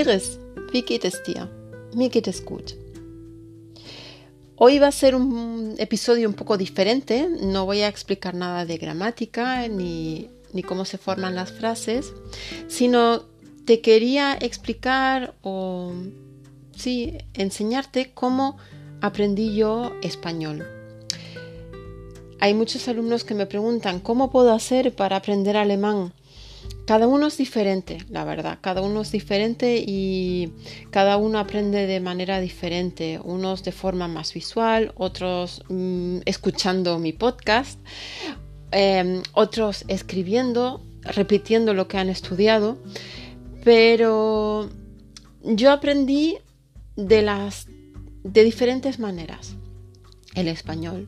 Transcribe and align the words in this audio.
Es 0.00 0.38
dir? 1.24 1.48
Mir 1.92 2.12
es 2.28 2.44
gut. 2.44 2.74
Hoy 4.54 4.78
va 4.78 4.86
a 4.86 4.92
ser 4.92 5.16
un 5.16 5.74
episodio 5.76 6.28
un 6.28 6.36
poco 6.36 6.56
diferente. 6.56 7.28
No 7.42 7.66
voy 7.66 7.80
a 7.80 7.88
explicar 7.88 8.32
nada 8.34 8.64
de 8.64 8.76
gramática 8.78 9.66
ni, 9.66 10.30
ni 10.52 10.62
cómo 10.62 10.84
se 10.84 10.98
forman 10.98 11.34
las 11.34 11.50
frases, 11.50 12.12
sino 12.68 13.24
te 13.64 13.80
quería 13.80 14.38
explicar 14.40 15.34
o 15.42 15.92
sí, 16.76 17.18
enseñarte 17.34 18.12
cómo 18.14 18.56
aprendí 19.00 19.56
yo 19.56 19.90
español. 20.02 20.64
Hay 22.38 22.54
muchos 22.54 22.86
alumnos 22.86 23.24
que 23.24 23.34
me 23.34 23.46
preguntan 23.46 23.98
cómo 23.98 24.30
puedo 24.30 24.52
hacer 24.52 24.94
para 24.94 25.16
aprender 25.16 25.56
alemán. 25.56 26.12
Cada 26.88 27.06
uno 27.06 27.26
es 27.26 27.36
diferente, 27.36 27.98
la 28.08 28.24
verdad, 28.24 28.60
cada 28.62 28.80
uno 28.80 29.02
es 29.02 29.12
diferente 29.12 29.84
y 29.86 30.54
cada 30.90 31.18
uno 31.18 31.38
aprende 31.38 31.86
de 31.86 32.00
manera 32.00 32.40
diferente, 32.40 33.20
unos 33.22 33.62
de 33.62 33.72
forma 33.72 34.08
más 34.08 34.32
visual, 34.32 34.92
otros 34.96 35.62
mm, 35.68 36.20
escuchando 36.24 36.98
mi 36.98 37.12
podcast, 37.12 37.78
em, 38.70 39.22
otros 39.34 39.84
escribiendo, 39.88 40.82
repitiendo 41.02 41.74
lo 41.74 41.88
que 41.88 41.98
han 41.98 42.08
estudiado, 42.08 42.78
pero 43.64 44.70
yo 45.42 45.72
aprendí 45.72 46.38
de 46.96 47.20
las 47.20 47.66
de 48.24 48.44
diferentes 48.44 48.98
maneras 48.98 49.56
el 50.34 50.48
español. 50.48 51.06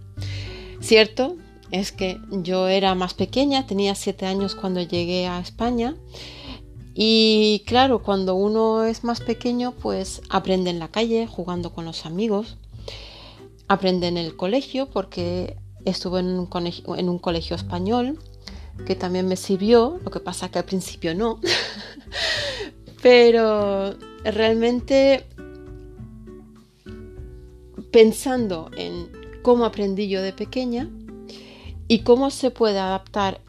Cierto, 0.83 1.39
es 1.71 1.93
que 1.93 2.21
yo 2.31 2.69
era 2.69 2.95
más 2.95 3.15
pequeña, 3.15 3.67
tenía 3.67 3.95
siete 3.95 4.27
años 4.27 4.55
cuando 4.55 4.83
llegué 4.83 5.27
a 5.27 5.41
España. 5.41 5.97
Y 6.95 7.63
claro, 7.67 8.03
cuando 8.03 8.35
uno 8.35 8.85
es 8.85 9.05
más 9.05 9.21
pequeño 9.21 9.73
pues 9.73 10.23
aprende 10.29 10.71
en 10.71 10.79
la 10.79 10.89
calle 10.89 11.27
jugando 11.27 11.73
con 11.73 11.85
los 11.85 12.05
amigos, 12.05 12.57
aprende 13.69 14.09
en 14.09 14.17
el 14.17 14.37
colegio 14.37 14.87
porque 14.87 15.57
estuve 15.85 16.21
en 16.21 16.27
un 16.29 17.19
colegio, 17.19 17.57
español 17.57 18.19
que 18.87 18.97
también 18.97 19.29
me 19.29 19.37
sirvió, 19.37 19.99
lo 20.03 20.11
que 20.11 20.21
pasa 20.21 20.51
que 20.51 20.59
al 20.59 20.65
principio 20.65 21.15
no, 21.15 21.39
pero 23.03 23.95
realmente 24.25 25.27
pensando 27.91 28.71
en 28.77 29.11
cómo 29.43 29.65
aprendí 29.65 30.09
yo 30.09 30.23
de 30.23 30.33
pequeña 30.33 30.89
y 31.91 31.99
cómo 32.05 32.31
se 32.31 32.53
puede 32.53 32.79
adaptar 32.79 33.41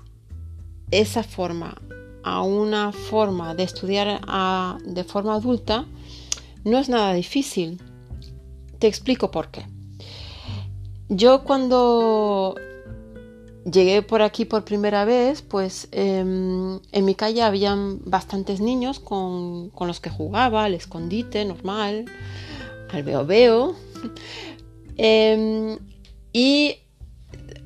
esa 0.90 1.22
forma 1.22 1.80
a 2.24 2.42
una 2.42 2.92
forma 2.92 3.54
de 3.54 3.62
estudiar 3.62 4.20
de 4.84 5.04
forma 5.04 5.36
adulta, 5.36 5.86
no 6.64 6.80
es 6.80 6.90
nada 6.90 7.14
difícil. 7.14 7.80
Te 8.80 8.88
explico 8.88 9.30
por 9.30 9.52
qué. 9.52 9.68
Yo 11.08 11.44
cuando 11.44 12.56
llegué 13.72 14.02
por 14.02 14.24
aquí 14.24 14.46
por 14.46 14.66
primera 14.66 15.06
vez, 15.06 15.44
pues 15.44 15.88
em, 15.92 16.80
en 16.92 17.06
mi 17.06 17.14
calle 17.14 17.44
habían 17.44 18.00
bastantes 18.06 18.60
niños 18.60 19.00
con, 19.00 19.70
con, 19.70 19.88
los 19.88 20.00
que 20.00 20.10
jugaba, 20.10 20.64
al 20.64 20.74
escondite 20.74 21.46
normal, 21.46 22.06
al 22.92 23.04
veo 23.04 23.24
veo, 23.24 23.76
Em, 24.98 25.80
y 26.34 26.76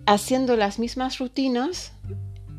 haciendo 0.05 0.55
las 0.55 0.79
mismas 0.79 1.19
rutinas, 1.19 1.93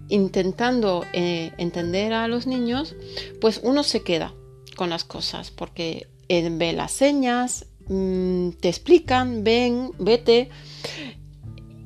intentando 0.08 1.04
eh, 1.12 1.52
entender 1.58 2.12
a 2.12 2.28
los 2.28 2.46
niños, 2.46 2.94
pues 3.40 3.60
uno 3.62 3.82
se 3.82 4.02
queda 4.02 4.34
con 4.76 4.90
las 4.90 5.04
cosas 5.04 5.50
porque 5.50 6.08
eh, 6.28 6.48
ve 6.50 6.72
las 6.72 6.92
señas, 6.92 7.66
mm, 7.88 8.50
te 8.60 8.68
explican, 8.68 9.44
ven, 9.44 9.90
vete 9.98 10.50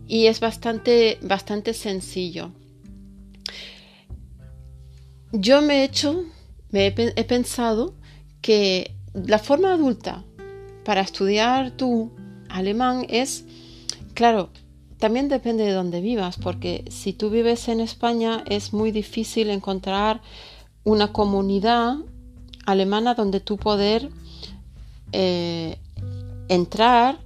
y 0.06 0.26
es 0.26 0.41
bastante, 0.41 1.19
bastante 1.22 1.75
sencillo. 1.75 2.53
Yo 5.32 5.62
me 5.62 5.81
he 5.81 5.84
hecho, 5.84 6.25
me 6.70 6.87
he 6.87 7.25
pensado 7.25 7.94
que 8.41 8.97
la 9.15 9.38
forma 9.38 9.72
adulta 9.72 10.25
para 10.84 11.03
estudiar 11.03 11.70
tu 11.72 12.10
alemán 12.49 13.06
es, 13.09 13.44
claro, 14.15 14.50
también 15.00 15.28
depende 15.28 15.65
de 15.65 15.72
dónde 15.72 16.00
vivas, 16.00 16.37
porque 16.37 16.84
si 16.91 17.12
tú 17.12 17.31
vives 17.31 17.69
en 17.69 17.81
España 17.81 18.44
es 18.47 18.72
muy 18.72 18.93
difícil 18.93 19.50
encontrar 19.50 20.21
una 20.84 21.12
comunidad 21.12 21.97
alemana 22.66 23.15
donde 23.15 23.41
tú 23.41 23.56
poder 23.56 24.11
eh, 25.12 25.78
entrar 26.49 27.19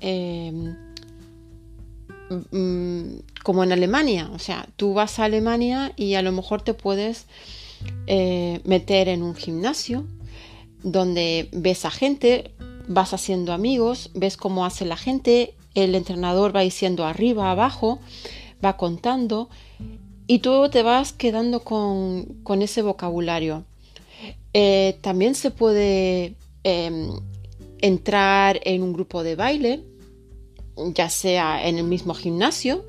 em, 0.00 0.76
mm, 2.50 3.20
como 3.42 3.62
en 3.64 3.72
Alemania. 3.72 4.30
O 4.34 4.38
sea, 4.38 4.66
tú 4.76 4.92
vas 4.92 5.18
a 5.18 5.24
Alemania 5.24 5.92
y 5.96 6.14
a 6.14 6.22
lo 6.22 6.32
mejor 6.32 6.62
te 6.62 6.74
puedes 6.74 7.26
eh, 8.06 8.60
meter 8.64 9.08
en 9.08 9.22
un 9.22 9.34
gimnasio 9.34 10.04
donde 10.82 11.48
ves 11.52 11.84
a 11.84 11.90
gente, 11.90 12.52
vas 12.88 13.14
haciendo 13.14 13.52
amigos, 13.52 14.10
ves 14.14 14.36
cómo 14.36 14.66
hace 14.66 14.84
la 14.84 14.96
gente, 14.96 15.54
el 15.74 15.94
entrenador 15.94 16.54
va 16.54 16.60
diciendo 16.60 17.04
arriba, 17.04 17.50
abajo, 17.50 17.98
va 18.64 18.76
contando 18.76 19.48
y 20.26 20.38
tú 20.38 20.68
te 20.70 20.82
vas 20.82 21.12
quedando 21.12 21.60
con, 21.60 22.62
ese 22.62 22.82
vocabulario. 22.82 23.64
Eh, 24.54 24.98
también 25.00 25.34
se 25.34 25.50
puede 25.50 26.34
em, 26.62 27.10
entrar 27.80 28.60
en 28.64 28.82
un 28.82 28.92
grupo 28.92 29.22
de 29.22 29.34
baile, 29.34 29.82
ya 30.94 31.10
sea 31.10 31.66
en 31.66 31.78
el 31.78 31.84
mismo 31.84 32.14
gimnasio, 32.14 32.84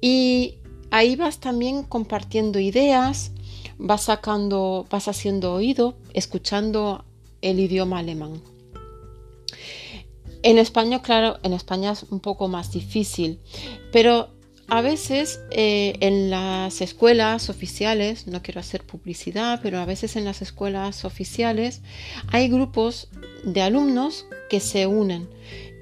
y 0.00 0.56
ahí 0.90 1.16
vas 1.16 1.38
también 1.38 1.82
compartiendo 1.82 2.58
ideas, 2.58 3.30
vas 3.78 4.04
sacando, 4.04 4.86
vas 4.90 5.08
haciendo 5.08 5.54
oído, 5.54 5.94
escuchando 6.14 7.04
el 7.42 7.60
idioma 7.60 7.98
alemán. 7.98 8.40
En 10.46 10.58
España, 10.58 11.02
claro, 11.02 11.40
en 11.42 11.52
España 11.52 11.90
es 11.90 12.04
un 12.04 12.20
poco 12.20 12.46
más 12.46 12.70
difícil, 12.70 13.40
pero 13.90 14.28
a 14.68 14.80
veces 14.80 15.40
eh, 15.50 15.94
en 15.98 16.30
las 16.30 16.80
escuelas 16.82 17.50
oficiales, 17.50 18.28
no 18.28 18.42
quiero 18.42 18.60
hacer 18.60 18.84
publicidad, 18.84 19.58
pero 19.60 19.80
a 19.80 19.84
veces 19.84 20.14
en 20.14 20.24
las 20.24 20.42
escuelas 20.42 21.04
oficiales 21.04 21.80
hay 22.28 22.48
grupos 22.48 23.08
de 23.42 23.60
alumnos 23.60 24.26
que 24.48 24.60
se 24.60 24.86
unen. 24.86 25.28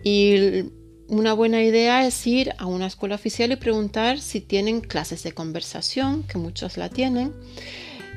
Y 0.03 0.71
una 1.09 1.35
buena 1.35 1.63
idea 1.63 2.07
es 2.07 2.27
ir 2.27 2.55
a 2.57 2.65
una 2.65 2.87
escuela 2.87 3.17
oficial 3.17 3.53
y 3.53 3.57
preguntar 3.57 4.19
si 4.19 4.41
tienen 4.41 4.81
clases 4.81 5.23
de 5.25 5.33
conversación, 5.33 6.23
que 6.23 6.39
muchos 6.39 6.79
la 6.79 6.89
tienen, 6.89 7.35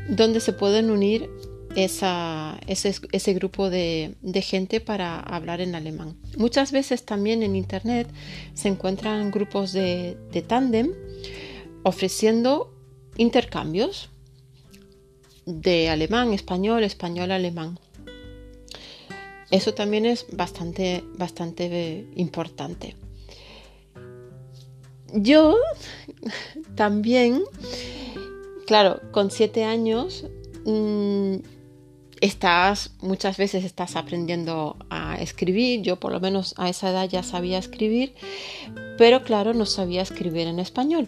donde 0.08 0.40
se 0.40 0.54
pueden 0.54 0.92
unir 0.92 1.30
ese, 1.76 3.34
grupo 3.34 3.70
de, 3.70 4.16
gente 4.42 4.80
para 4.80 5.20
hablar 5.20 5.62
en 5.62 5.76
alemán. 5.76 6.18
Muchas 6.38 6.72
veces 6.72 7.06
también 7.06 7.44
en 7.44 7.56
Internet 7.56 8.08
se 8.54 8.68
encuentran 8.68 9.32
grupos 9.32 9.74
de, 9.74 10.18
de 10.32 10.42
tándem 10.42 10.92
ofreciendo 11.84 12.74
intercambios 13.18 14.10
de 15.46 15.90
alemán, 15.90 16.34
español, 16.34 16.84
español, 16.84 17.32
alemán. 17.32 17.80
Eso 19.50 19.74
también 19.74 20.06
es 20.06 20.26
bastante, 20.32 21.04
bastante 21.18 22.06
importante. 22.16 22.96
Yo 25.14 25.58
también, 26.76 27.44
claro, 28.66 29.00
con 29.12 29.32
siete 29.32 29.64
años 29.64 30.26
mm, 30.66 31.36
estás, 32.22 32.92
muchas 33.02 33.38
veces 33.38 33.64
estás 33.64 33.96
aprendiendo 33.96 34.78
a 34.90 35.16
escribir, 35.22 35.82
yo 35.82 36.00
por 36.00 36.12
lo 36.12 36.20
menos 36.20 36.54
a 36.58 36.70
esa 36.70 36.90
edad 36.90 37.10
ya 37.10 37.24
sabía 37.24 37.58
escribir, 37.58 38.14
pero 38.98 39.24
claro, 39.24 39.54
no 39.54 39.66
sabía 39.66 40.02
escribir 40.02 40.48
en 40.48 40.60
español. 40.60 41.08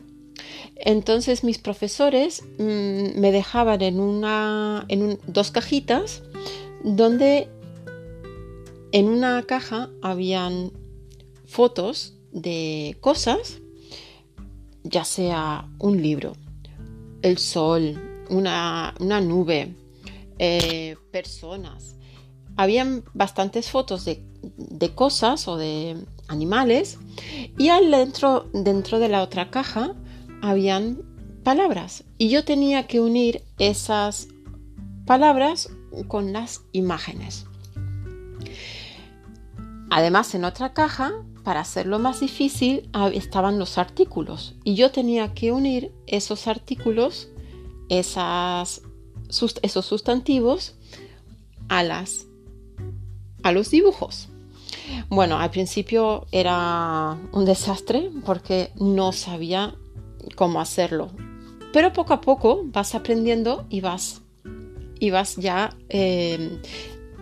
Entonces 0.75 1.43
mis 1.43 1.57
profesores 1.57 2.43
mm, 2.57 3.19
me 3.19 3.31
dejaban 3.31 3.81
en, 3.81 3.99
una, 3.99 4.85
en 4.87 5.19
dos 5.27 5.51
cajitas 5.51 6.23
donde 6.83 7.49
en 8.91 9.09
una 9.09 9.43
caja 9.43 9.89
habían 10.01 10.71
fotos 11.45 12.13
de 12.31 12.97
cosas, 13.01 13.59
ya 14.83 15.03
sea 15.03 15.67
un 15.79 16.01
libro, 16.01 16.33
el 17.21 17.37
sol, 17.37 18.25
una, 18.29 18.93
una 18.99 19.19
nube, 19.19 19.73
eh, 20.39 20.95
personas. 21.11 21.95
Habían 22.55 23.03
bastantes 23.13 23.69
fotos 23.69 24.05
de, 24.05 24.25
cosas 24.95 25.47
o 25.47 25.57
de 25.57 25.97
animales 26.27 26.97
y 27.57 27.69
dentro, 27.91 28.49
dentro 28.53 28.99
de 28.99 29.09
la 29.09 29.21
otra 29.21 29.51
caja 29.51 29.95
habían 30.41 31.01
palabras 31.43 32.03
y 32.17 32.29
yo 32.29 32.43
tenía 32.43 32.87
que 32.87 32.99
unir 32.99 33.43
esas 33.57 34.27
palabras 35.05 35.69
con 36.07 36.33
las 36.33 36.61
imágenes. 36.71 37.45
Además, 39.89 40.35
en 40.35 40.45
otra 40.45 40.73
caja, 40.73 41.11
para 41.43 41.61
hacerlo 41.61 41.97
más 41.99 42.19
difícil, 42.19 42.89
estaban 43.13 43.57
los 43.57 43.77
artículos 43.77 44.55
y 44.63 44.75
yo 44.75 44.91
tenía 44.91 45.33
que 45.33 45.51
unir 45.51 45.91
esos 46.05 46.47
artículos, 46.47 47.29
esas, 47.89 48.83
esos 49.29 49.85
sustantivos, 49.85 50.75
a, 51.69 51.83
las, 51.83 52.25
a 53.43 53.51
los 53.51 53.69
dibujos. 53.71 54.27
Bueno, 55.09 55.39
al 55.39 55.51
principio 55.51 56.25
era 56.31 57.17
un 57.31 57.45
desastre 57.45 58.09
porque 58.25 58.71
no 58.75 59.11
sabía 59.11 59.75
cómo 60.35 60.59
hacerlo. 60.59 61.11
Pero 61.71 61.93
poco 61.93 62.13
a 62.13 62.21
poco 62.21 62.61
vas 62.65 62.95
aprendiendo 62.95 63.65
y 63.69 63.81
vas, 63.81 64.21
y 64.99 65.11
vas 65.11 65.35
ya, 65.35 65.75
eh, 65.89 66.59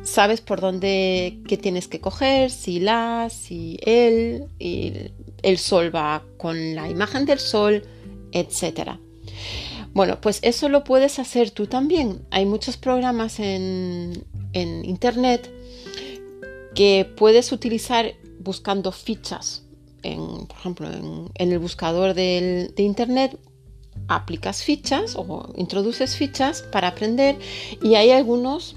sabes 0.04 0.40
por 0.40 0.62
dónde 0.62 1.42
qué 1.48 1.58
tienes 1.58 1.88
que 1.90 2.00
coger, 2.00 2.50
si 2.50 2.80
la, 2.80 3.30
si 3.30 3.78
él, 3.82 4.46
y 4.58 5.12
el 5.44 5.58
sol 5.58 5.94
va 5.94 6.24
con 6.38 6.76
la 6.76 6.90
imagen 6.90 7.26
del 7.26 7.40
sol, 7.40 7.84
etc. 8.32 8.98
Bueno, 9.98 10.22
pues 10.22 10.38
eso 10.44 10.70
lo 10.70 10.84
puedes 10.84 11.18
hacer 11.18 11.50
tú 11.50 11.66
también. 11.66 12.24
Hay 12.30 12.46
muchos 12.46 12.78
programas 12.78 13.40
en, 13.40 14.24
en 14.54 14.86
internet 14.86 15.52
que 16.76 17.12
puedes 17.18 17.52
utilizar 17.52 18.14
buscando 18.40 18.92
fichas. 18.92 19.64
En, 20.04 20.46
por 20.46 20.56
ejemplo, 20.56 20.88
en, 20.94 21.52
el 21.52 21.58
buscador 21.58 22.14
de 22.14 22.72
internet 22.78 23.40
aplicas 24.08 24.62
fichas 24.62 25.16
o 25.16 25.52
introduces 25.56 26.16
fichas 26.16 26.62
para 26.62 26.90
aprender 26.90 27.40
y 27.82 27.96
hay 27.96 28.12
algunos 28.12 28.76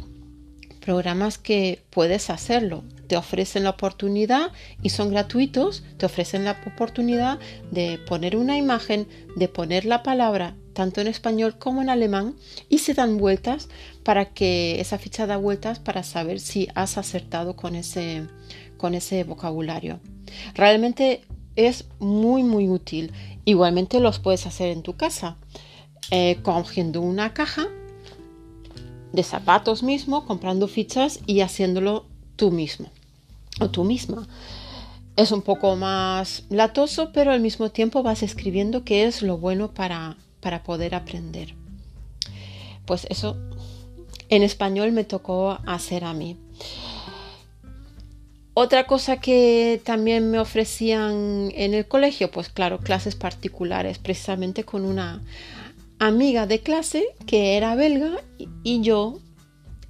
programas 0.81 1.37
que 1.37 1.83
puedes 1.91 2.31
hacerlo. 2.31 2.83
Te 3.11 3.17
ofrecen 3.17 3.65
la 3.65 3.71
oportunidad 3.71 4.53
y 4.85 4.91
son 4.91 5.11
gratuitos, 5.11 5.83
te 5.97 6.07
ofrecen 6.07 6.45
la 6.45 6.62
oportunidad 6.65 7.41
de 7.73 7.99
poner 7.99 8.37
una 8.37 8.57
imagen, 8.57 9.09
de 9.35 9.49
poner 9.49 9.85
la 9.85 10.05
palabra 10.05 10.55
tanto 10.75 11.01
en 11.01 11.09
español 11.09 11.59
como 11.59 11.83
en 11.83 11.91
alemán 11.91 12.37
y 12.69 12.79
se 12.79 12.95
dan 12.95 13.19
vueltas 13.19 13.69
para 14.05 14.27
que 14.27 14.81
esa 14.81 14.97
ficha 14.97 15.27
da 15.27 15.39
vueltas 15.39 15.81
para 15.81 16.05
saber 16.05 16.39
si 16.39 16.69
has 16.77 16.99
acertado 16.99 17.57
con 17.57 17.75
ese, 17.75 18.29
con 18.77 18.95
ese 18.95 19.25
vocabulario. 19.25 19.99
Realmente 20.55 21.23
es 21.57 21.87
muy 21.99 22.45
muy 22.45 22.69
útil. 22.69 23.12
Igualmente 23.45 23.99
los 23.99 24.21
puedes 24.21 24.47
hacer 24.47 24.69
en 24.69 24.83
tu 24.83 24.97
casa, 24.97 25.37
eh, 26.12 26.39
cogiendo 26.45 27.01
una 27.01 27.35
caja 27.35 27.67
de 29.12 29.25
zapatos 29.25 29.83
mismo, 29.83 30.25
comprando 30.27 30.69
fichas 30.69 31.19
y 31.27 31.41
haciéndolo 31.41 32.07
tú 32.37 32.53
mismo 32.53 32.89
o 33.61 33.71
tú 33.71 33.85
misma. 33.85 34.27
Es 35.17 35.33
un 35.33 35.43
poco 35.43 35.77
más 35.77 36.45
latoso, 36.49 37.12
pero 37.12 37.31
al 37.31 37.41
mismo 37.41 37.71
tiempo 37.71 38.03
vas 38.03 38.23
escribiendo 38.23 38.85
qué 38.85 39.05
es 39.05 39.23
lo 39.23 39.39
bueno 39.39 39.73
para, 39.73 40.17
para 40.41 40.62
poder 40.62 40.95
aprender. 40.95 41.55
Pues 42.87 43.07
eso 43.11 43.37
en 44.29 44.43
español 44.43 44.93
me 44.93 45.05
tocó 45.05 45.59
hacer 45.67 46.05
a 46.05 46.15
mí. 46.15 46.37
Otra 48.55 48.87
cosa 48.87 49.21
que 49.21 49.81
también 49.85 50.31
me 50.31 50.39
ofrecían 50.39 51.53
en 51.55 51.75
el 51.75 51.87
colegio, 51.87 52.31
pues 52.31 52.49
claro, 52.49 52.79
clases 52.79 53.15
particulares, 53.15 53.99
precisamente 53.99 54.65
con 54.65 54.85
una 54.85 55.23
amiga 55.99 56.47
de 56.47 56.61
clase 56.61 57.05
que 57.27 57.57
era 57.57 57.75
belga 57.75 58.23
y 58.65 58.81
yo, 58.81 59.19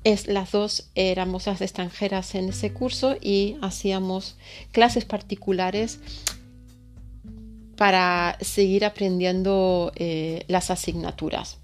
es, 0.04 0.26
las 0.26 0.52
dos 0.52 0.90
éramos 0.94 1.46
las 1.46 1.60
extranjeras 1.60 2.34
en 2.34 2.48
ese 2.48 2.72
curso 2.72 3.16
y 3.20 3.56
hacíamos 3.60 4.36
clases 4.72 5.04
particulares 5.04 6.00
para 7.76 8.36
seguir 8.40 8.84
aprendiendo 8.84 9.92
eh, 9.96 10.44
las 10.48 10.70
asignaturas. 10.70 11.58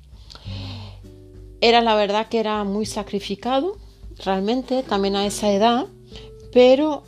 Era 1.61 1.81
la 1.81 1.94
verdad 1.94 2.29
que 2.29 2.38
era 2.38 2.65
muy 2.65 2.87
sacrificado, 2.87 3.79
realmente, 4.25 4.82
también 4.82 5.17
a 5.17 5.27
esa 5.27 5.53
edad, 5.53 5.87
pero 6.53 7.05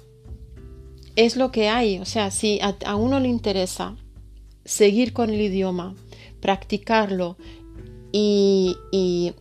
es 1.17 1.37
lo 1.37 1.51
que 1.51 1.69
hay. 1.69 1.99
O 1.99 2.05
sea, 2.05 2.31
si 2.31 2.59
a, 2.61 2.97
uno 2.97 3.21
le 3.21 3.29
interesa 3.29 3.97
seguir 4.65 5.13
con 5.13 5.31
el 5.31 5.41
idioma, 5.41 5.95
practicarlo 6.41 7.37
y, 8.13 8.77
y 8.93 9.35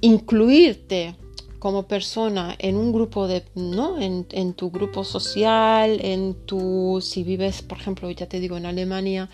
incluirte 0.00 1.16
como 1.62 1.84
persona 1.84 2.56
en 2.58 2.74
un 2.74 2.92
grupo 2.92 3.28
de, 3.28 3.44
¿no? 3.54 4.00
En, 4.00 4.54
tu 4.54 4.72
grupo 4.72 5.04
social, 5.04 6.00
en 6.02 6.34
tu, 6.44 6.98
si 7.00 7.22
vives, 7.22 7.62
por 7.62 7.78
ejemplo, 7.78 8.10
ya 8.10 8.26
te 8.26 8.40
digo, 8.40 8.56
en 8.56 8.66
Alemania, 8.66 9.30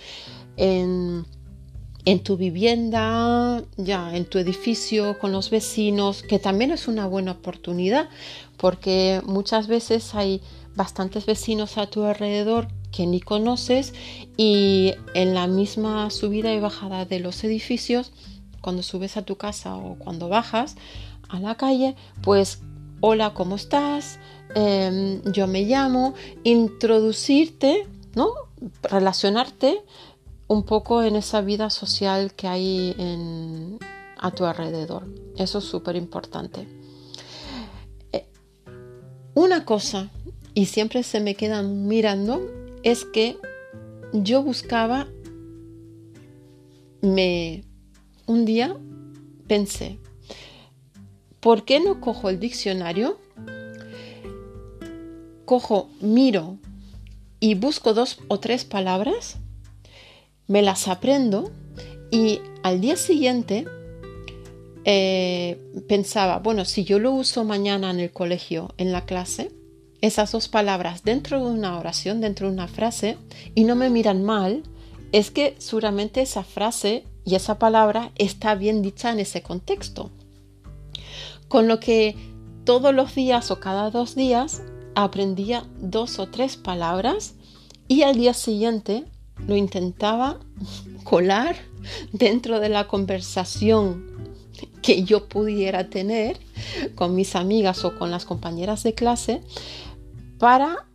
en, 0.59 1.25
en 2.05 2.23
tu 2.23 2.37
vivienda, 2.37 3.65
ya, 3.79 4.15
en 4.15 4.27
tu 4.27 4.37
edificio, 4.37 5.19
con 5.19 5.33
los 5.33 5.49
vecinos, 5.49 6.23
que 6.23 6.39
también 6.39 6.71
es 6.71 6.87
una 6.87 7.07
buena 7.07 7.33
oportunidad, 7.33 8.11
porque 8.59 9.23
muchas 9.25 9.67
veces 9.67 10.15
hay 10.15 10.43
bastantes 10.75 11.25
vecinos 11.25 11.79
a 11.79 11.87
tu 11.87 12.05
alrededor 12.05 12.69
que 12.93 13.07
ni 13.07 13.21
conoces 13.21 13.95
y 14.37 14.93
en 15.15 15.33
la 15.33 15.47
misma 15.47 16.11
subida 16.11 16.53
y 16.53 16.61
bajada 16.61 17.07
de 17.07 17.21
los 17.21 17.43
edificios, 17.43 18.13
cuando 18.61 18.83
subes 18.83 19.17
a 19.17 19.23
tu 19.23 19.37
casa 19.37 19.77
o 19.77 19.95
cuando 19.95 20.29
bajas, 20.29 20.77
a 21.29 21.41
la 21.41 21.57
calle, 21.57 21.97
pues 22.23 22.61
hola, 23.01 23.35
¿cómo 23.35 23.57
estás? 23.57 24.19
Em, 24.55 25.23
yo 25.33 25.47
me 25.47 25.63
llamo, 25.63 26.15
introducirte, 26.45 27.87
¿no? 28.15 28.29
Relacionarte 28.83 29.83
un 30.49 30.65
poco 30.65 31.03
en 31.03 31.17
esa 31.17 31.43
vida 31.43 31.71
social 31.71 32.33
que 32.35 32.49
hay 32.49 33.79
a 34.17 34.31
tu 34.31 34.45
alrededor. 34.47 35.07
Eso 35.37 35.59
es 35.59 35.65
súper 35.65 35.97
importante. 35.97 36.67
Eh, 38.13 38.27
una 39.35 39.65
cosa, 39.65 40.11
y 40.55 40.67
siempre 40.67 41.03
se 41.03 41.21
me 41.21 41.35
quedan 41.35 41.87
mirando, 41.87 42.41
es 42.83 43.05
que 43.05 43.37
yo 44.13 44.43
buscaba, 44.43 45.07
me, 47.03 47.65
un 48.27 48.45
día 48.45 48.77
pensé, 49.47 49.99
¿Por 51.49 51.65
qué 51.65 51.81
no 51.81 51.99
cojo 52.03 52.29
el 52.29 52.39
diccionario? 52.39 53.19
Cojo, 55.47 55.89
miro 56.03 56.59
y 57.41 57.55
busco 57.55 57.95
dos 57.95 58.19
o 58.29 58.39
tres 58.39 58.67
palabras, 58.67 59.39
me 60.47 60.61
las 60.61 60.89
aprendo 60.89 61.51
y 62.11 62.43
al 62.63 62.83
día 62.83 62.97
siguiente 62.97 63.65
eh, 64.85 65.59
pensaba, 65.89 66.39
bueno, 66.41 66.67
si 66.67 66.85
yo 66.85 66.99
lo 66.99 67.13
uso 67.13 67.45
mañana 67.45 67.93
en 67.93 68.01
el 68.01 68.13
colegio, 68.13 68.75
en 68.77 68.93
la 68.93 69.07
clase, 69.07 69.51
esas 70.03 70.31
dos 70.33 70.49
palabras 70.49 71.03
dentro 71.03 71.43
de 71.43 71.51
una 71.51 71.79
oración, 71.79 72.21
dentro 72.21 72.49
de 72.49 72.53
una 72.53 72.69
frase, 72.69 73.17
y 73.55 73.65
no 73.65 73.75
me 73.75 73.89
miran 73.89 74.23
mal, 74.23 74.65
es 75.13 75.31
que 75.31 75.55
seguramente 75.57 76.21
esa 76.21 76.45
frase 76.45 77.05
y 77.25 77.37
esa 77.37 77.59
palabra 77.59 78.13
está 78.17 78.55
bien 78.55 78.83
dicha 78.83 79.11
en 79.13 79.21
ese 79.21 79.41
contexto. 79.41 80.11
Con 81.49 81.69
lo 81.69 81.81
que 81.81 82.17
todos 82.65 82.95
los 82.95 83.15
días 83.15 83.51
o 83.51 83.61
cada 83.61 83.91
dos 83.91 84.15
días 84.15 84.63
aprendía 84.95 85.65
dos 85.81 86.19
o 86.19 86.29
tres 86.29 86.57
palabras 86.57 87.35
y 87.89 88.03
al 88.03 88.17
día 88.17 88.35
siguiente 88.35 89.05
lo 89.47 89.57
intentaba 89.57 90.39
colar 91.05 91.57
dentro 92.13 92.61
de 92.61 92.69
la 92.69 92.87
conversación 92.87 94.09
que 94.83 95.05
yo 95.05 95.29
pudiera 95.29 95.89
tener 95.89 96.39
con 96.95 97.15
mis 97.15 97.37
amigas 97.37 97.85
o 97.85 97.99
con 97.99 98.11
las 98.11 98.25
compañeras 98.25 98.83
de 98.83 98.95
clase 98.95 99.43
para 100.39 100.87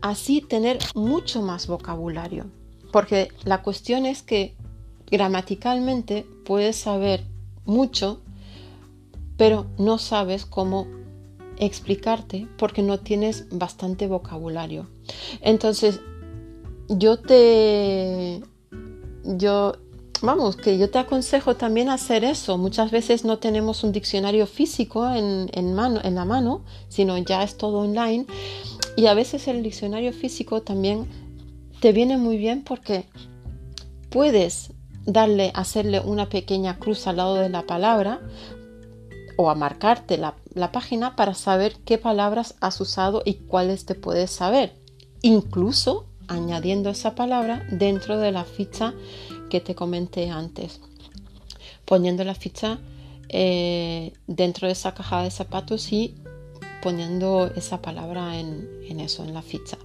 así 0.00 0.40
tener 0.40 0.78
mucho 0.94 1.42
más 1.42 1.66
vocabulario. 1.66 2.46
Porque 2.92 3.28
la 3.44 3.62
cuestión 3.62 4.06
es 4.06 4.22
que 4.22 4.54
gramaticalmente 5.10 6.26
puedes 6.44 6.76
saber 6.76 7.24
mucho 7.64 8.20
pero 9.36 9.66
no 9.78 9.98
sabes 9.98 10.46
cómo 10.46 10.86
explicarte 11.58 12.48
porque 12.58 12.82
no 12.82 12.98
tienes 12.98 13.46
bastante 13.50 14.06
vocabulario. 14.06 14.88
Entonces, 15.40 16.00
yo 16.88 17.18
te... 17.18 18.42
Yo, 19.24 19.72
vamos, 20.22 20.56
que 20.56 20.78
yo 20.78 20.88
te 20.88 20.98
aconsejo 20.98 21.56
también 21.56 21.88
hacer 21.88 22.24
eso. 22.24 22.58
Muchas 22.58 22.90
veces 22.90 23.24
no 23.24 23.38
tenemos 23.38 23.82
un 23.82 23.92
diccionario 23.92 24.46
físico 24.46 25.10
en, 25.12 25.50
en, 25.52 25.74
mano, 25.74 26.00
en 26.04 26.14
la 26.14 26.24
mano, 26.24 26.64
sino 26.88 27.18
ya 27.18 27.42
es 27.42 27.56
todo 27.56 27.80
online. 27.80 28.26
Y 28.96 29.06
a 29.06 29.14
veces 29.14 29.48
el 29.48 29.62
diccionario 29.62 30.12
físico 30.12 30.62
también 30.62 31.06
te 31.80 31.92
viene 31.92 32.16
muy 32.16 32.38
bien 32.38 32.62
porque 32.62 33.04
puedes 34.10 34.72
darle, 35.04 35.50
hacerle 35.54 36.00
una 36.00 36.28
pequeña 36.28 36.78
cruz 36.78 37.06
al 37.06 37.16
lado 37.16 37.34
de 37.36 37.48
la 37.48 37.62
palabra 37.62 38.20
o 39.36 39.50
a 39.50 39.54
marcarte 39.54 40.18
la, 40.18 40.34
página 40.72 41.14
para 41.16 41.34
saber 41.34 41.76
qué 41.84 41.98
palabras 41.98 42.54
has 42.60 42.80
usado 42.80 43.22
y 43.24 43.34
cuáles 43.34 43.84
te 43.84 43.94
puedes 43.94 44.30
saber. 44.30 44.74
Incluso 45.22 46.06
añadiendo 46.28 46.90
esa 46.90 47.14
palabra 47.14 47.64
dentro 47.70 48.18
de 48.18 48.32
la 48.32 48.44
ficha 48.44 48.94
que 49.50 49.60
te 49.60 49.74
comenté 49.74 50.30
antes. 50.30 50.80
Poniendo 51.84 52.24
la 52.24 52.34
ficha 52.34 52.78
eh, 53.28 54.12
dentro 54.26 54.66
de 54.66 54.72
esa 54.72 54.94
caja 54.94 55.22
de 55.22 55.30
zapatos 55.30 55.92
y 55.92 56.16
poniendo 56.82 57.50
esa 57.54 57.82
palabra 57.82 58.38
en, 58.38 59.00
eso, 59.00 59.24
en 59.24 59.34
la 59.34 59.42
ficha. 59.42 59.76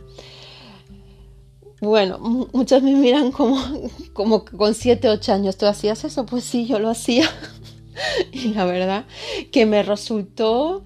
Bueno, 1.82 2.20
muchos 2.54 2.84
me 2.84 2.94
miran 2.94 3.32
como, 3.32 3.60
como 4.14 4.46
con 4.46 4.76
7, 4.76 5.10
8 5.10 5.34
años, 5.34 5.58
¿tú 5.58 5.66
hacías 5.66 6.04
eso? 6.04 6.26
Pues 6.28 6.44
sí, 6.44 6.68
yo 6.68 6.80
lo 6.80 6.90
hacía. 6.90 7.28
y 8.32 8.50
la 8.50 8.66
verdad 8.66 9.06
que 9.52 9.66
me 9.66 9.84
resultó 9.84 10.84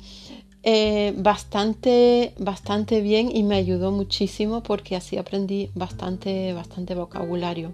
eh, 0.67 1.13
bastante, 1.15 2.33
bastante 2.39 2.99
bien 3.01 3.29
y 3.31 3.43
me 3.43 3.55
ayudó 3.55 3.91
muchísimo 3.91 4.63
porque 4.63 4.95
así 4.95 5.15
aprendí 5.15 5.69
bastante, 5.75 6.53
bastante 6.53 6.95
vocabulario. 6.95 7.71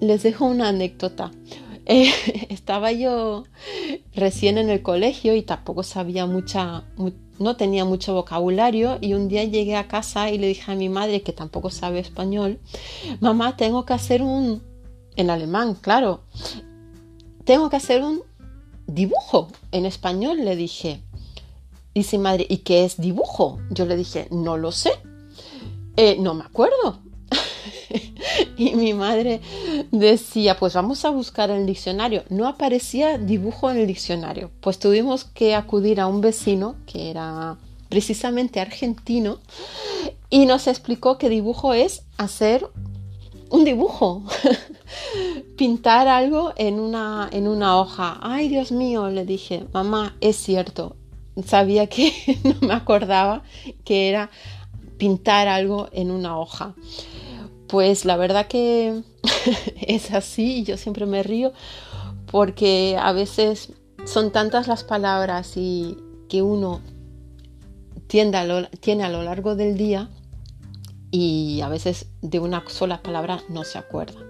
Les 0.00 0.24
dejo 0.24 0.46
una 0.46 0.68
anécdota. 0.68 1.30
Eh, 1.88 2.10
estaba 2.48 2.90
yo 2.90 3.44
recién 4.12 4.58
en 4.58 4.70
el 4.70 4.82
colegio 4.82 5.36
y 5.36 5.42
tampoco 5.42 5.84
sabía 5.84 6.26
mucha, 6.26 6.82
no 7.38 7.56
tenía 7.56 7.84
mucho 7.84 8.12
vocabulario 8.12 8.98
y 9.00 9.14
un 9.14 9.28
día 9.28 9.44
llegué 9.44 9.76
a 9.76 9.86
casa 9.86 10.28
y 10.32 10.38
le 10.38 10.48
dije 10.48 10.72
a 10.72 10.74
mi 10.74 10.88
madre 10.88 11.22
que 11.22 11.32
tampoco 11.32 11.70
sabe 11.70 12.00
español, 12.00 12.58
mamá, 13.20 13.56
tengo 13.56 13.86
que 13.86 13.92
hacer 13.92 14.20
un, 14.20 14.64
en 15.14 15.30
alemán, 15.30 15.76
claro, 15.80 16.22
tengo 17.46 17.70
que 17.70 17.76
hacer 17.76 18.02
un 18.02 18.22
dibujo 18.86 19.48
en 19.70 19.86
español, 19.86 20.44
le 20.44 20.56
dije. 20.56 21.00
Dice 21.94 22.18
madre, 22.18 22.44
¿y 22.48 22.58
qué 22.58 22.84
es 22.84 23.00
dibujo? 23.00 23.58
Yo 23.70 23.86
le 23.86 23.96
dije, 23.96 24.26
no 24.30 24.58
lo 24.58 24.72
sé. 24.72 24.90
Eh, 25.96 26.16
no 26.18 26.34
me 26.34 26.44
acuerdo. 26.44 26.98
y 28.58 28.74
mi 28.74 28.92
madre 28.92 29.40
decía, 29.92 30.58
pues 30.58 30.74
vamos 30.74 31.04
a 31.04 31.10
buscar 31.10 31.50
el 31.50 31.64
diccionario. 31.66 32.24
No 32.28 32.48
aparecía 32.48 33.16
dibujo 33.16 33.70
en 33.70 33.78
el 33.78 33.86
diccionario. 33.86 34.50
Pues 34.60 34.80
tuvimos 34.80 35.24
que 35.24 35.54
acudir 35.54 36.00
a 36.00 36.08
un 36.08 36.20
vecino 36.20 36.74
que 36.84 37.10
era 37.10 37.56
precisamente 37.88 38.60
argentino 38.60 39.38
y 40.28 40.46
nos 40.46 40.66
explicó 40.66 41.16
que 41.16 41.28
dibujo 41.28 41.72
es 41.72 42.02
hacer 42.18 42.68
un 43.50 43.64
dibujo, 43.64 44.24
pintar 45.56 46.08
algo 46.08 46.52
en 46.56 46.80
una, 46.80 47.28
en 47.32 47.48
una 47.48 47.78
hoja. 47.78 48.18
Ay, 48.22 48.48
Dios 48.48 48.72
mío, 48.72 49.08
le 49.08 49.24
dije, 49.24 49.66
mamá, 49.72 50.16
es 50.20 50.36
cierto, 50.36 50.96
sabía 51.44 51.86
que 51.86 52.12
no 52.44 52.66
me 52.66 52.74
acordaba 52.74 53.42
que 53.84 54.08
era 54.08 54.30
pintar 54.98 55.48
algo 55.48 55.88
en 55.92 56.10
una 56.10 56.38
hoja. 56.38 56.74
Pues 57.68 58.04
la 58.04 58.16
verdad 58.16 58.46
que 58.46 59.02
es 59.80 60.12
así, 60.12 60.62
yo 60.64 60.76
siempre 60.76 61.06
me 61.06 61.22
río 61.22 61.52
porque 62.30 62.96
a 63.00 63.12
veces 63.12 63.72
son 64.04 64.30
tantas 64.30 64.68
las 64.68 64.84
palabras 64.84 65.56
y 65.56 65.96
que 66.28 66.42
uno 66.42 66.80
tiene 68.06 68.36
a 68.36 68.44
lo, 68.44 68.68
tiene 68.80 69.04
a 69.04 69.08
lo 69.08 69.22
largo 69.22 69.56
del 69.56 69.76
día 69.76 70.10
y 71.18 71.62
a 71.62 71.68
veces 71.70 72.08
de 72.20 72.40
una 72.40 72.62
sola 72.68 73.02
palabra 73.02 73.42
no 73.48 73.64
se 73.64 73.78
acuerda. 73.78 74.20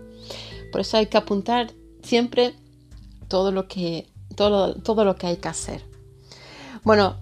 Por 0.71 0.81
eso 0.81 0.97
hay 0.97 1.07
que 1.07 1.17
apuntar 1.17 1.73
siempre 2.05 2.55
todo 3.27 3.51
lo 3.51 3.67
que, 3.67 4.07
todo, 4.37 4.77
todo 4.77 5.05
lo 5.05 5.17
que 5.17 5.27
hay 5.27 5.37
que 5.39 5.49
hacer. 5.49 5.83
Bueno, 6.85 7.17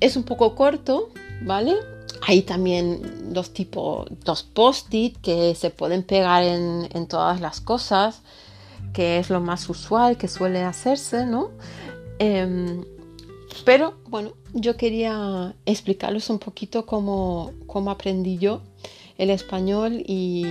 es 0.00 0.16
un 0.16 0.22
poco 0.22 0.54
corto, 0.54 1.10
¿vale? 1.42 1.76
Hay 2.22 2.42
también 2.42 3.34
dos 3.34 3.52
tipos, 3.52 4.06
dos 4.24 4.42
post-it 4.42 5.18
que 5.20 5.54
se 5.54 5.68
pueden 5.68 6.02
pegar 6.02 6.42
en, 6.42 7.06
todas 7.06 7.42
las 7.42 7.60
cosas, 7.60 8.22
que 8.94 9.18
es 9.18 9.28
lo 9.28 9.40
más 9.40 9.68
usual 9.68 10.16
que 10.16 10.28
suele 10.28 10.62
hacerse, 10.62 11.26
¿no? 11.26 11.50
Em, 12.18 12.86
pero 13.66 13.98
bueno, 14.08 14.32
yo 14.54 14.78
quería 14.78 15.54
explicarles 15.66 16.30
un 16.30 16.38
poquito 16.38 16.86
cómo, 16.86 17.52
cómo 17.66 17.90
aprendí 17.90 18.38
yo 18.38 18.62
el 19.20 19.28
español 19.28 20.02
y, 20.06 20.44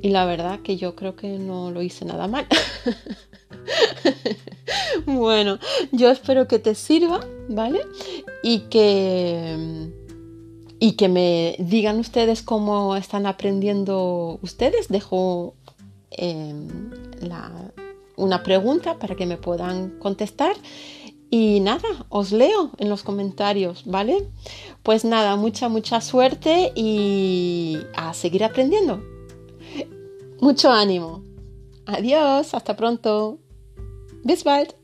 y 0.00 0.08
la 0.10 0.24
verdad 0.24 0.60
que 0.60 0.76
yo 0.76 0.94
creo 0.94 1.16
que 1.16 1.38
no 1.40 1.72
lo 1.72 1.82
hice 1.82 2.04
nada 2.04 2.28
mal. 2.28 2.46
bueno, 5.06 5.58
yo 5.90 6.08
espero 6.10 6.46
que 6.46 6.60
te 6.60 6.76
sirva, 6.76 7.26
¿vale? 7.48 7.80
Y 8.44 8.60
que, 8.70 9.90
y 10.78 10.92
que 10.92 11.08
me 11.08 11.56
digan 11.58 11.98
ustedes 11.98 12.42
cómo 12.42 12.94
están 12.94 13.26
aprendiendo 13.26 14.38
ustedes. 14.40 14.86
Dejo 14.86 15.54
em, 16.12 16.68
una 18.16 18.44
pregunta 18.44 19.00
para 19.00 19.16
que 19.16 19.26
me 19.26 19.36
puedan 19.36 19.98
contestar. 19.98 20.54
Y 21.34 21.60
nada, 21.60 21.88
os 22.10 22.30
leo 22.30 22.72
en 22.76 22.90
los 22.90 23.02
comentarios, 23.02 23.84
¿vale? 23.86 24.28
Pues 24.82 25.02
nada, 25.02 25.34
mucha, 25.36 25.70
mucha 25.70 26.02
suerte 26.02 26.72
y 26.74 27.78
a 27.94 28.12
seguir 28.12 28.44
aprendiendo. 28.44 29.02
Mucho 30.42 30.70
ánimo. 30.70 31.22
Adiós, 31.86 32.52
hasta 32.52 32.76
pronto. 32.76 33.38
Bis 34.22 34.44
bald. 34.44 34.81